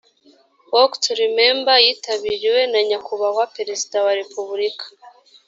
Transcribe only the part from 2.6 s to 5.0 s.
na nyakubahwa perezida wa repubulika